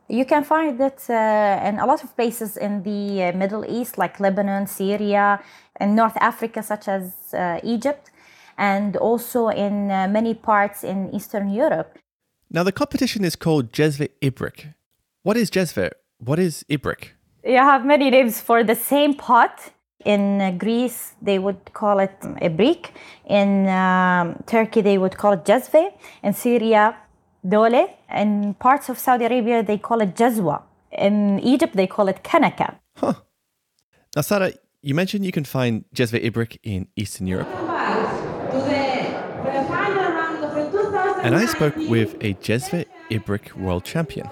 [0.09, 3.99] You can find it uh, in a lot of places in the uh, Middle East,
[3.99, 5.43] like Lebanon, Syria,
[5.77, 8.12] and North Africa, such as uh, Egypt,
[8.59, 11.99] and also in uh, many parts in Eastern Europe.
[12.51, 14.75] Now, the competition is called Jezve Ibrik.
[15.23, 15.91] What is Jezve?
[16.19, 17.11] What is Ibrik?
[17.45, 19.73] You have many names for the same pot.
[20.05, 22.91] In uh, Greece, they would call it Ibrik.
[23.27, 25.93] In um, Turkey, they would call it Jezve.
[26.23, 26.97] In Syria,
[27.49, 27.89] Dole.
[28.15, 30.63] In parts of Saudi Arabia, they call it Jazwa.
[30.91, 32.79] In Egypt, they call it Kanaka.
[32.97, 33.15] Huh.
[34.15, 37.62] Now, Sarah, you mentioned you can find Jezve Ibrik in Eastern Europe.
[41.23, 44.29] And I spoke with a Jezve Ibrik world champion.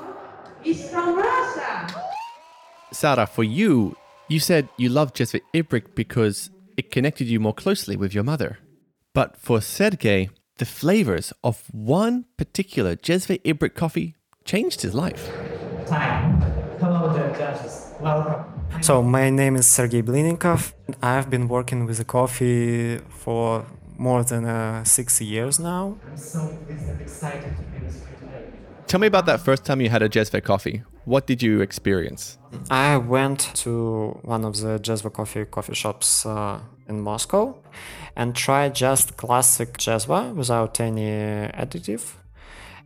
[2.90, 3.96] Sarah, for you,
[4.28, 8.58] you said you love Jezve Ibrik because it connected you more closely with your mother.
[9.14, 15.30] But for Sergey, the flavors of one particular Jezve Ibrik coffee changed his life.
[15.90, 16.22] Hi.
[16.80, 17.92] Hello there, judges.
[18.00, 18.46] Welcome.
[18.82, 20.72] So my name is Sergey Blinikov.
[20.88, 23.64] And I've been working with the coffee for
[24.00, 25.98] more than uh, six years now.
[26.06, 26.56] I'm so
[26.98, 28.46] excited to be with you today.
[28.86, 30.82] Tell me about that first time you had a Jezve coffee.
[31.04, 32.38] What did you experience?
[32.70, 37.58] I went to one of the Jazva coffee coffee shops uh, in Moscow
[38.16, 41.10] and tried just classic Jazva without any
[41.62, 42.04] additive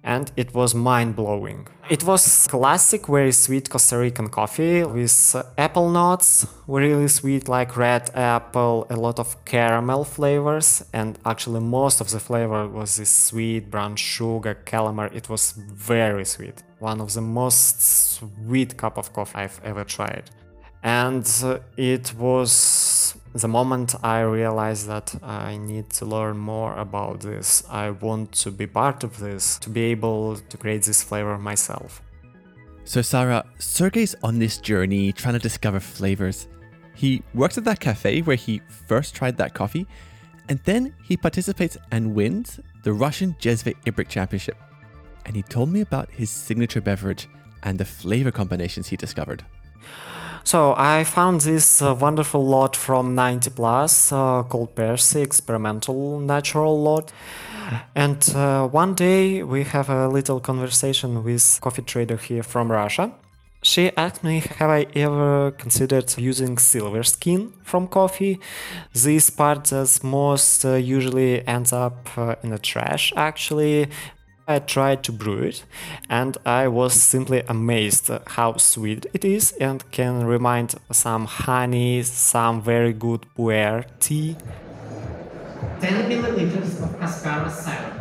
[0.04, 1.66] and it was mind blowing.
[1.90, 7.76] It was classic, very sweet Costa Rican coffee with uh, apple nuts, really sweet like
[7.76, 13.10] red apple, a lot of caramel flavors, and actually most of the flavor was this
[13.10, 15.14] sweet brown sugar calamari.
[15.14, 16.62] It was very sweet.
[16.78, 20.30] One of the most sweet cup of coffee I've ever tried.
[20.82, 27.20] And uh, it was the moment I realized that I need to learn more about
[27.20, 27.64] this.
[27.68, 32.00] I want to be part of this, to be able to create this flavor myself.
[32.84, 36.46] So, Sarah, Sergey's on this journey trying to discover flavors.
[36.94, 39.86] He works at that cafe where he first tried that coffee,
[40.48, 44.56] and then he participates and wins the Russian Jezve Ibrik Championship.
[45.26, 47.28] And he told me about his signature beverage
[47.62, 49.44] and the flavor combinations he discovered.
[50.46, 56.78] So I found this uh, wonderful lot from 90 Plus uh, called Perci Experimental Natural
[56.82, 57.12] Lot.
[57.94, 63.10] And uh, one day we have a little conversation with coffee trader here from Russia.
[63.62, 68.38] She asked me, have I ever considered using silver skin from coffee?
[68.92, 73.88] This part that most uh, usually ends up uh, in the trash actually,
[74.46, 75.64] I tried to brew it
[76.10, 82.60] and I was simply amazed how sweet it is and can remind some honey, some
[82.60, 84.36] very good puer tea.
[85.80, 87.94] 10 milliliters of cascara syrup,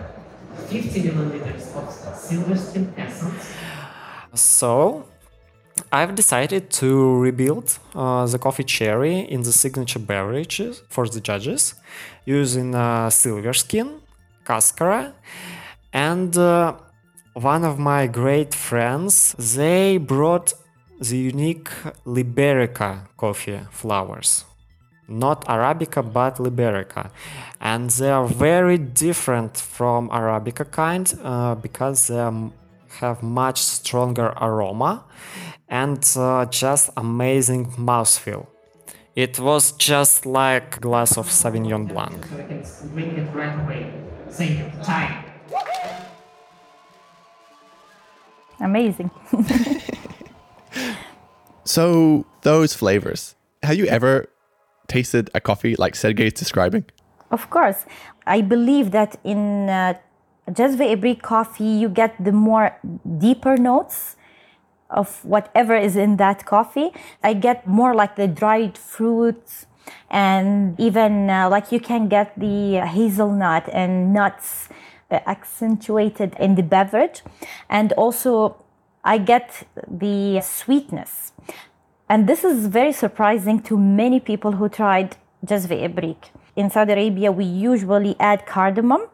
[0.68, 3.48] 50 milliliters of silverskin essence.
[4.36, 5.06] So,
[5.92, 11.76] I've decided to rebuild uh, the coffee cherry in the signature beverages for the judges
[12.26, 14.02] using uh, silver skin,
[14.46, 15.14] cascara,
[15.94, 16.76] and uh,
[17.34, 20.54] one of my great friends they brought
[21.00, 21.70] the unique
[22.06, 24.46] liberica coffee flowers
[25.08, 27.10] not arabica but liberica
[27.62, 32.32] and they are very different from arabica kind uh, because they
[33.00, 35.04] have much stronger aroma
[35.68, 38.48] and uh, just amazing mouthfeel
[39.16, 43.92] it was just like glass of sauvignon blanc so I can make it right away.
[44.40, 44.72] You.
[44.84, 45.33] Time.
[48.60, 49.12] amazing.
[51.66, 54.30] So, those flavors, have you ever
[54.88, 56.86] tasted a coffee like Sergey is describing?
[57.32, 57.86] Of course.
[58.28, 59.94] I believe that in uh,
[60.50, 62.78] Jezve Ibrik coffee, you get the more
[63.18, 64.18] deeper notes
[64.90, 66.92] of whatever is in that coffee.
[67.24, 69.66] I get more like the dried fruits
[70.10, 74.68] and even uh, like you can get the hazelnut and nuts
[75.28, 77.22] accentuated in the beverage.
[77.70, 78.64] And also,
[79.04, 81.34] I get the sweetness.
[82.10, 86.30] And this is very surprising to many people who tried Jezve Ibrik.
[86.56, 89.08] In Saudi Arabia, we usually add cardamom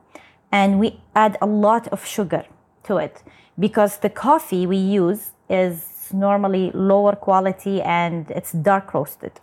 [0.51, 2.45] and we add a lot of sugar
[2.83, 3.23] to it
[3.57, 9.39] because the coffee we use is normally lower quality and it's dark roasted.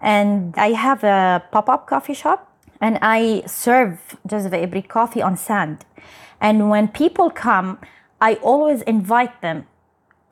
[0.00, 2.47] And I have a pop up coffee shop
[2.80, 5.84] and I serve Jezve Ibrik coffee on sand.
[6.40, 7.78] And when people come,
[8.20, 9.66] I always invite them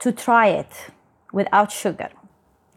[0.01, 0.91] to try it
[1.33, 2.11] without sugar.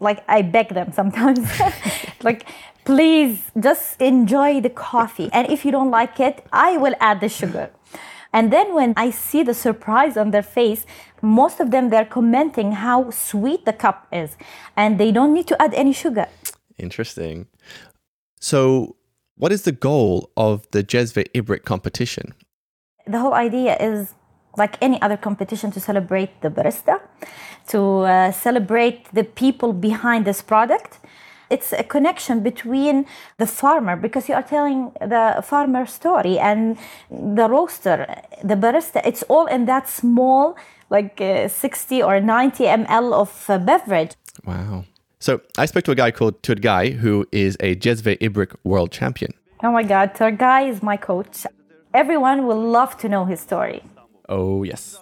[0.00, 1.48] Like I beg them sometimes,
[2.22, 2.46] like,
[2.84, 5.28] please just enjoy the coffee.
[5.32, 7.70] And if you don't like it, I will add the sugar.
[8.32, 10.86] And then when I see the surprise on their face,
[11.20, 14.36] most of them they're commenting how sweet the cup is,
[14.76, 16.26] and they don't need to add any sugar.
[16.78, 17.48] Interesting.
[18.38, 18.96] So,
[19.40, 22.34] what is the goal of the Jezve Ibrik competition?
[23.06, 24.14] The whole idea is
[24.56, 27.00] like any other competition to celebrate the barista,
[27.68, 30.98] to uh, celebrate the people behind this product.
[31.48, 33.06] It's a connection between
[33.38, 36.76] the farmer because you are telling the farmer story and
[37.10, 38.06] the roaster,
[38.44, 39.00] the barista.
[39.04, 40.56] It's all in that small,
[40.90, 44.12] like uh, 60 or 90 ml of uh, beverage.
[44.44, 44.84] Wow.
[45.22, 49.34] So, I spoke to a guy called Turgay, who is a Jezve Ibrik world champion.
[49.62, 51.46] Oh my God, Turgay is my coach.
[51.92, 53.82] Everyone will love to know his story.
[54.30, 54.98] Oh, yes.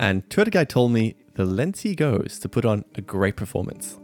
[0.00, 3.96] And Turgay told me the lengths he goes to put on a great performance.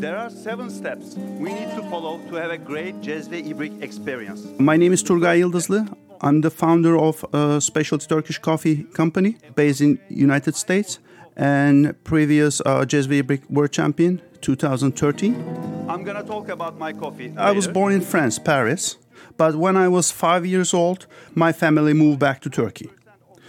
[0.00, 4.44] There are seven steps we need to follow to have a great Jezve Ibrik experience.
[4.58, 5.86] My name is Turgay Yıldızlı.
[6.20, 10.98] I'm the founder of a specialty Turkish coffee company based in United States
[11.40, 15.86] and previous uh, Jezve World Champion 2013.
[15.88, 17.32] I'm gonna talk about my coffee.
[17.36, 18.98] I was born in France, Paris,
[19.38, 22.90] but when I was five years old, my family moved back to Turkey.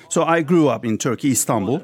[0.10, 1.80] So I grew up in Turkey, Istanbul.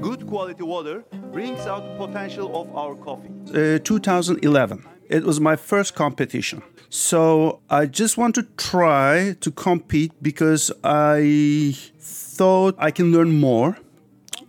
[0.00, 3.30] Good quality water brings out the potential of our coffee.
[3.48, 4.84] Uh, 2011.
[5.08, 6.62] It was my first competition.
[6.90, 13.76] So I just want to try to compete because I thought I can learn more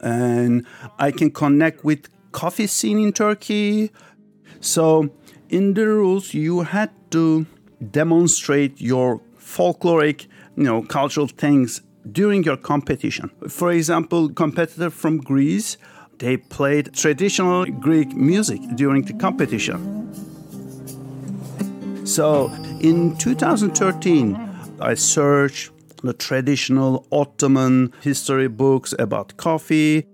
[0.02, 0.66] and
[1.00, 3.92] I can connect with coffee scene in Turkey.
[4.60, 5.10] So
[5.50, 7.46] in the rules you had to
[7.92, 11.82] demonstrate your folkloric, you know, cultural things
[12.12, 13.32] during your competition.
[13.48, 15.78] For example, competitor from Greece,
[16.20, 20.16] they played traditional Greek music during the competition.
[22.06, 24.36] So in 2013,
[24.80, 25.72] I searched
[26.04, 30.06] the traditional Ottoman history books about coffee.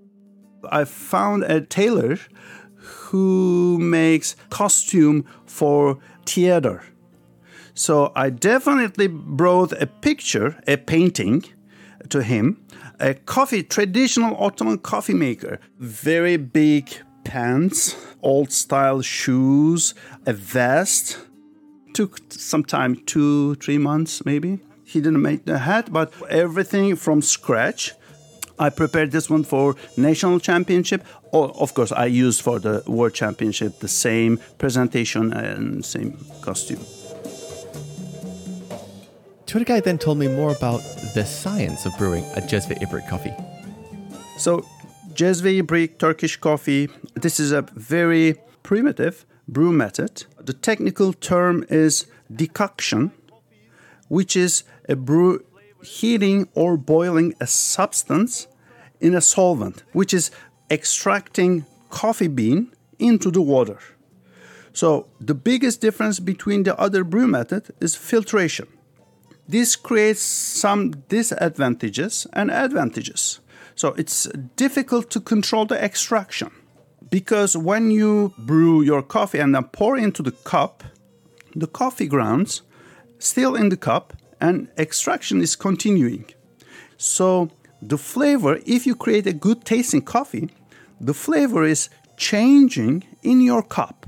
[0.71, 2.17] I found a tailor
[2.75, 6.83] who makes costume for theater.
[7.73, 11.43] So I definitely brought a picture, a painting
[12.09, 12.63] to him,
[12.99, 16.89] a coffee, traditional Ottoman coffee maker, very big
[17.23, 21.19] pants, old style shoes, a vest.
[21.93, 24.59] Took some time, two, three months maybe.
[24.93, 27.93] He didn't make the hat, but everything from scratch.
[28.59, 31.03] I prepared this one for national championship.
[31.33, 36.85] Oh, of course, I used for the world championship the same presentation and same costume.
[39.47, 40.81] Turgay then told me more about
[41.15, 43.33] the science of brewing a Jezve Ibrik coffee.
[44.37, 44.63] So,
[45.15, 50.25] Jezve Ibrik Turkish coffee, this is a very primitive brew method.
[50.39, 53.11] The technical term is decoction,
[54.07, 55.43] which is a brew
[55.83, 58.47] heating or boiling a substance
[58.99, 60.31] in a solvent, which is
[60.71, 63.79] extracting coffee bean into the water.
[64.71, 68.67] So, the biggest difference between the other brew method is filtration.
[69.47, 73.39] This creates some disadvantages and advantages.
[73.75, 76.51] So it's difficult to control the extraction
[77.09, 80.83] because when you brew your coffee and then pour into the cup,
[81.55, 82.61] the coffee grounds
[83.19, 84.13] still in the cup
[84.43, 86.25] and extraction is continuing.
[86.97, 87.49] So
[87.81, 90.49] the flavor, if you create a good tasting coffee,
[90.99, 94.05] the flavor is changing in your cup.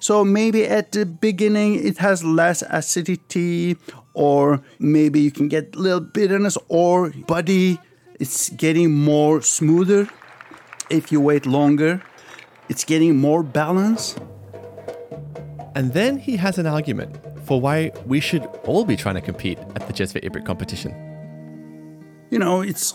[0.00, 3.76] So maybe at the beginning it has less acidity,
[4.14, 7.78] or maybe you can get a little bitterness or body
[8.20, 10.08] It's getting more smoother
[10.88, 12.00] if you wait longer.
[12.68, 14.16] It's getting more balance.
[15.74, 19.58] And then he has an argument for why we should all be trying to compete
[19.76, 20.92] at the Jezve Ibrik competition.
[22.30, 22.94] You know, it's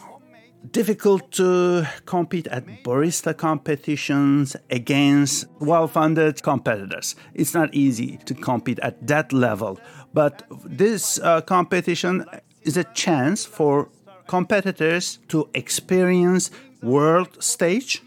[0.72, 7.16] difficult to compete at barista competitions against well funded competitors.
[7.34, 9.80] It's not easy to compete at that level.
[10.14, 12.26] But this uh, competition
[12.64, 13.90] is a chance for
[14.28, 18.02] competitors to experience world stage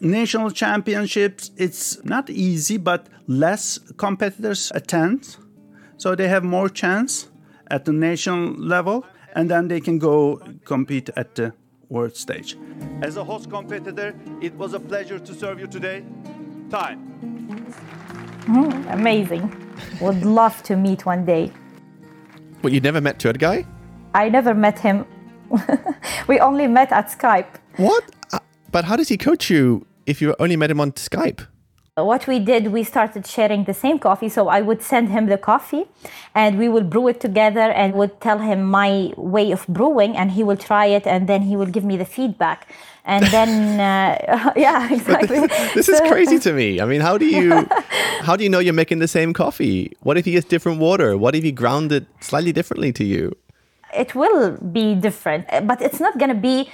[0.00, 5.36] national championships it's not easy but less competitors attend
[5.96, 7.28] so they have more chance
[7.70, 11.52] at the national level and then they can go compete at the
[11.88, 12.56] world stage
[13.02, 16.04] as a host competitor it was a pleasure to serve you today
[16.70, 17.06] time
[18.46, 19.52] Mm, amazing.
[20.00, 21.50] Would love to meet one day.
[22.62, 23.66] But you never met Turgay?
[24.14, 25.04] I never met him.
[26.28, 27.58] we only met at Skype.
[27.76, 28.04] What?
[28.32, 28.38] Uh,
[28.70, 31.44] but how does he coach you if you only met him on Skype?
[31.98, 34.28] What we did, we started sharing the same coffee.
[34.28, 35.86] So I would send him the coffee
[36.34, 40.32] and we would brew it together and would tell him my way of brewing and
[40.32, 42.68] he will try it and then he will give me the feedback.
[43.06, 45.46] And then, uh, yeah, exactly.
[45.46, 46.82] This, this is crazy to me.
[46.82, 47.66] I mean, how do you
[48.20, 49.96] how do you know you're making the same coffee?
[50.02, 51.16] What if he gets different water?
[51.16, 53.34] What if he ground it slightly differently to you?
[53.96, 56.68] It will be different, but it's not going to be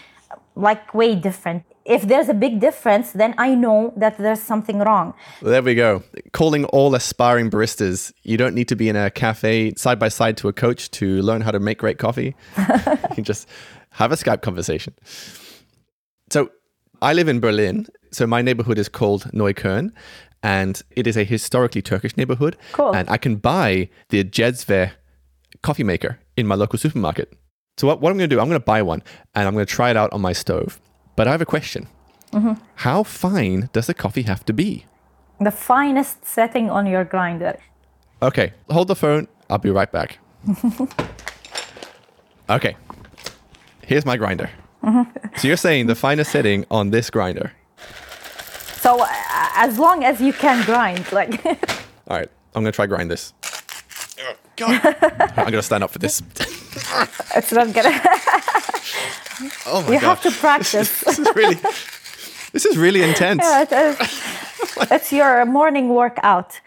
[0.55, 1.65] like way different.
[1.85, 5.15] If there's a big difference, then I know that there's something wrong.
[5.41, 6.05] There we go.
[6.33, 8.13] Calling all aspiring baristas.
[8.23, 11.21] You don't need to be in a cafe side by side to a coach to
[11.23, 12.37] learn how to make great coffee.
[12.59, 13.49] you can just
[13.91, 14.95] have a Skype conversation.
[16.31, 16.51] So
[17.01, 17.87] I live in Berlin.
[18.13, 19.91] So my neighborhood is called Neukölln,
[20.43, 22.57] and it is a historically Turkish neighborhood.
[22.73, 22.95] Cool.
[22.95, 24.93] And I can buy the Jezve
[25.63, 27.33] coffee maker in my local supermarket.
[27.79, 29.03] So what, what I'm going to do, I'm going to buy one
[29.35, 30.81] and I'm going to try it out on my stove.
[31.17, 31.89] But I have a question.
[32.33, 32.59] Mhm.
[32.77, 34.87] How fine does the coffee have to be?
[35.41, 37.59] The finest setting on your grinder.
[38.23, 39.29] Okay, hold the phone.
[39.51, 40.19] I'll be right back.
[42.51, 42.77] Okay.
[43.87, 44.51] Here's my grinder.
[44.83, 45.07] Mhm.
[45.39, 47.53] So you're saying the finest setting on this grinder.
[48.81, 49.07] So uh,
[49.57, 51.45] as long as you can grind, like
[52.09, 53.33] All right, I'm going to try grind this.
[54.57, 54.81] God,
[55.37, 56.21] I'm going to stand up for this.
[57.37, 58.01] It's not gonna.
[59.67, 61.03] Oh my you have to practice.
[61.07, 61.57] This is really
[62.53, 63.43] This is really intense.
[63.43, 63.97] yeah, it is.
[64.91, 66.61] it's your morning workout.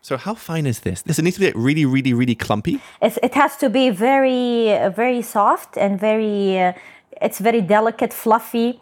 [0.00, 1.02] So how fine is this?
[1.02, 2.80] Does it need to be really, really, really clumpy?
[3.00, 6.58] It's, it has to be very, very soft and very.
[6.60, 6.72] Uh,
[7.20, 8.80] it's very delicate, fluffy.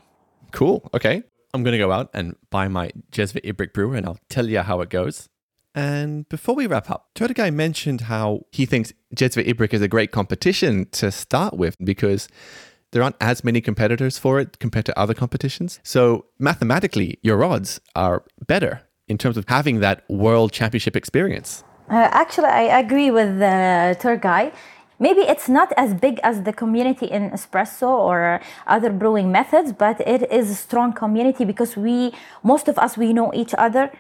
[0.53, 0.83] Cool.
[0.95, 1.23] Okay.
[1.53, 4.61] I'm going to go out and buy my Jezve Ibrik brewer and I'll tell you
[4.63, 5.29] how it goes.
[5.75, 10.11] And before we wrap up, Turgay mentioned how he thinks Jezve Ibrik is a great
[10.11, 12.29] competition to start with because
[12.93, 15.79] there aren't as many competitors for it compared to other competitions.
[15.83, 21.63] So mathematically, your odds are better in terms of having that world championship experience.
[21.89, 24.53] Uh, actually, I agree with the Turgay.
[24.99, 30.01] Maybe it's not as big as the community in espresso or other brewing methods, but
[30.01, 32.13] it is a strong community because we,
[32.43, 33.91] most of us, we know each other.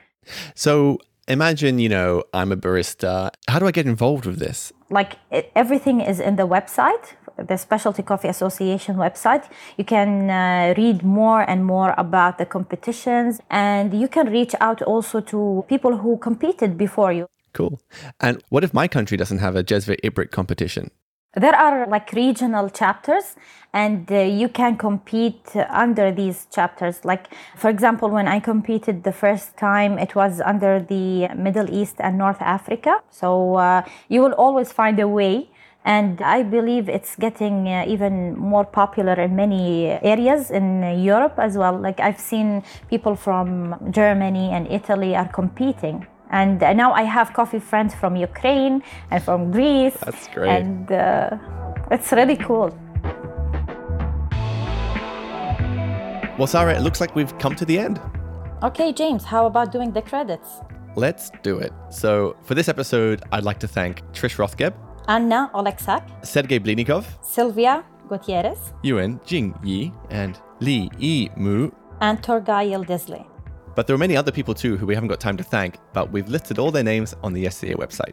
[0.54, 0.98] So
[1.30, 3.30] imagine, you know, I'm a barista.
[3.48, 4.72] How do I get involved with this?
[4.90, 9.48] Like it, everything is in the website, the Specialty Coffee Association website.
[9.76, 14.82] You can uh, read more and more about the competitions, and you can reach out
[14.82, 17.26] also to people who competed before you.
[17.52, 17.80] Cool.
[18.20, 20.90] And what if my country doesn't have a Jezve Ibrik competition?
[21.34, 23.36] There are like regional chapters,
[23.72, 27.04] and uh, you can compete under these chapters.
[27.04, 31.96] Like, for example, when I competed the first time, it was under the Middle East
[32.00, 33.00] and North Africa.
[33.10, 35.50] So uh, you will always find a way.
[35.84, 41.56] And I believe it's getting uh, even more popular in many areas in Europe as
[41.56, 41.78] well.
[41.78, 46.06] Like, I've seen people from Germany and Italy are competing.
[46.30, 49.96] And uh, now I have coffee friends from Ukraine and from Greece.
[50.04, 50.48] That's great.
[50.48, 51.36] And uh,
[51.90, 52.70] it's really cool.
[56.38, 58.00] Well, Sarah, it looks like we've come to the end.
[58.62, 60.60] Okay, James, how about doing the credits?
[60.96, 61.72] Let's do it.
[61.90, 64.72] So, for this episode, I'd like to thank Trish Rothgeb,
[65.08, 71.70] Anna Oleksak, Sergei Blinikov, Sylvia Gutierrez, Yuan Jing Yi, and Li Yi Mu.
[72.00, 73.18] and Turgay Yıldızlı.
[73.74, 76.10] But there are many other people too who we haven't got time to thank, but
[76.12, 78.12] we've listed all their names on the SCA website.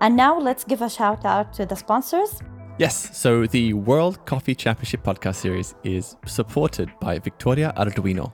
[0.00, 2.40] And now let's give a shout out to the sponsors.
[2.78, 8.32] Yes, so the World Coffee Championship podcast series is supported by Victoria Arduino.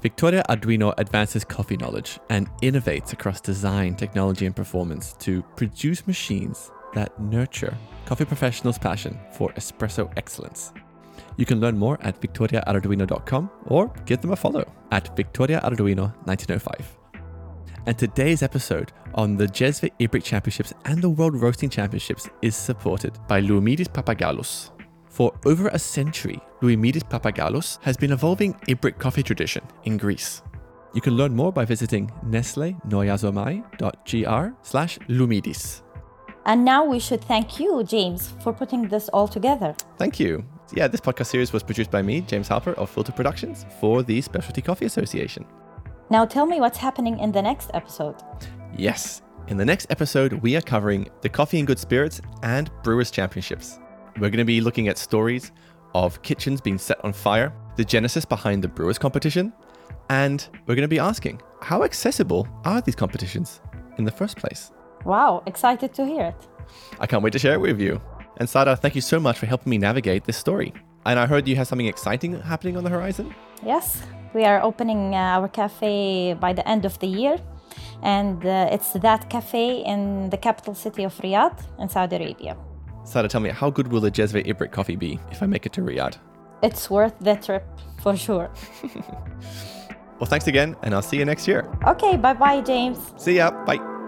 [0.00, 6.70] Victoria Arduino advances coffee knowledge and innovates across design, technology, and performance to produce machines
[6.94, 10.72] that nurture coffee professionals' passion for espresso excellence.
[11.36, 16.84] You can learn more at victoriaarduino.com or give them a follow at victoriaarduino1905.
[17.86, 23.16] And today's episode on the Jezve Ibrik Championships and the World Roasting Championships is supported
[23.26, 24.70] by Loumidis Papagalos.
[25.08, 30.42] For over a century, Loumidis Papagalos has been evolving Ibrik coffee tradition in Greece.
[30.92, 35.80] You can learn more by visiting nestleneoiazomai.gr slash Loumidis.
[36.46, 39.76] And now we should thank you, James, for putting this all together.
[39.98, 40.44] Thank you.
[40.72, 44.20] Yeah, this podcast series was produced by me, James Halper of Filter Productions, for the
[44.20, 45.44] Specialty Coffee Association.
[46.10, 48.16] Now tell me what's happening in the next episode.
[48.76, 53.10] Yes, in the next episode, we are covering the Coffee and Good Spirits and Brewers
[53.10, 53.80] Championships.
[54.14, 55.50] We're going to be looking at stories
[55.92, 59.52] of kitchens being set on fire, the genesis behind the Brewers competition,
[60.08, 63.60] and we're going to be asking how accessible are these competitions
[63.98, 64.70] in the first place?
[65.04, 66.48] Wow, excited to hear it.
[67.00, 68.00] I can't wait to share it with you.
[68.40, 70.72] And Sada, thank you so much for helping me navigate this story.
[71.04, 73.34] And I heard you have something exciting happening on the horizon?
[73.62, 74.02] Yes,
[74.34, 77.36] we are opening uh, our cafe by the end of the year.
[78.02, 82.56] And uh, it's that cafe in the capital city of Riyadh in Saudi Arabia.
[83.04, 85.74] Sada, tell me, how good will the Jezve Ibrik coffee be if I make it
[85.74, 86.16] to Riyadh?
[86.62, 87.66] It's worth the trip
[88.02, 88.50] for sure.
[90.18, 91.70] well, thanks again, and I'll see you next year.
[91.86, 92.98] Okay, bye bye, James.
[93.18, 93.50] See ya.
[93.66, 93.99] Bye.